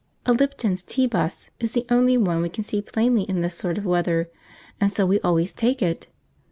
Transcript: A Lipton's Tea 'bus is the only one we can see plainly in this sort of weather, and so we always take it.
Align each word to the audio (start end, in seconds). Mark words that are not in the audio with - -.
A 0.25 0.33
Lipton's 0.33 0.81
Tea 0.81 1.05
'bus 1.05 1.51
is 1.59 1.73
the 1.73 1.85
only 1.91 2.17
one 2.17 2.41
we 2.41 2.49
can 2.49 2.63
see 2.63 2.81
plainly 2.81 3.21
in 3.21 3.41
this 3.41 3.53
sort 3.55 3.77
of 3.77 3.85
weather, 3.85 4.31
and 4.79 4.91
so 4.91 5.05
we 5.05 5.19
always 5.19 5.53
take 5.53 5.79
it. 5.79 6.07